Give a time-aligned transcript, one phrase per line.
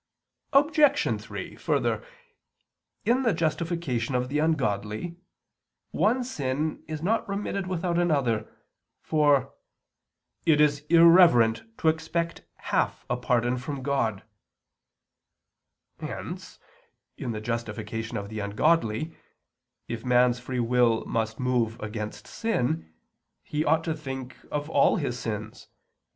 [0.51, 1.21] Obj.
[1.21, 2.03] 3: Further,
[3.05, 5.17] in the justification of the ungodly
[5.91, 8.51] one sin is not remitted without another,
[9.03, 9.53] for
[10.43, 12.41] "it is irreverent to expect
[12.71, 14.23] half a pardon from God"
[15.99, 15.99] [*Cap., Sunt.
[15.99, 15.99] plures: Dist.
[15.99, 16.15] iii, De Poenit.].
[16.15, 16.59] Hence,
[17.19, 19.15] in the justification of the ungodly,
[19.87, 22.91] if man's free will must move against sin,
[23.43, 25.67] he ought to think of all his sins.